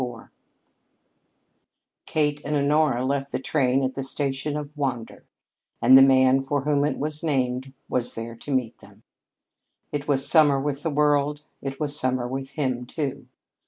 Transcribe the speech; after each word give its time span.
XXXIV 0.01 0.29
Kate 2.07 2.41
and 2.43 2.55
Honora 2.55 3.05
left 3.05 3.31
the 3.31 3.37
train 3.37 3.83
at 3.83 3.93
the 3.93 4.03
station 4.03 4.57
of 4.57 4.75
Wander, 4.75 5.25
and 5.79 5.95
the 5.95 6.01
man 6.01 6.43
for 6.43 6.61
whom 6.61 6.83
it 6.83 6.97
was 6.97 7.21
named 7.21 7.71
was 7.87 8.15
there 8.15 8.35
to 8.35 8.49
meet 8.51 8.79
them. 8.79 9.03
If 9.91 10.01
it 10.01 10.07
was 10.07 10.27
summer 10.27 10.59
with 10.59 10.81
the 10.81 10.89
world, 10.89 11.43
it 11.61 11.79
was 11.79 11.99
summer 11.99 12.27
with 12.27 12.53
him, 12.53 12.87
too. 12.87 13.27